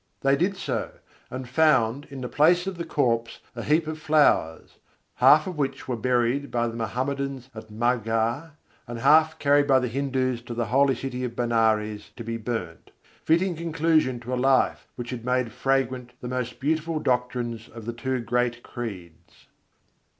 [0.21, 0.93] They did so,
[1.29, 4.77] and found in the place of the corpse a heap of flowers;
[5.17, 8.53] half of which were buried by the Mohammedans at Maghar,
[8.87, 12.89] and half carried by the Hindus to the holy city of Benares to be burned
[13.25, 18.21] fitting conclusion to a life which had made fragrant the most beautiful doctrines of two
[18.21, 19.45] great creeds.